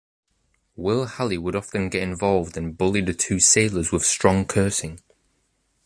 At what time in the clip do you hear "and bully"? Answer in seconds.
2.57-3.01